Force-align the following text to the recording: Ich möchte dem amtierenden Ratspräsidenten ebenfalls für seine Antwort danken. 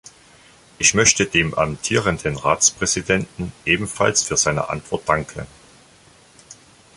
Ich 0.79 0.95
möchte 0.95 1.27
dem 1.27 1.53
amtierenden 1.53 2.35
Ratspräsidenten 2.35 3.51
ebenfalls 3.65 4.23
für 4.23 4.35
seine 4.35 4.69
Antwort 4.71 5.07
danken. 5.07 5.45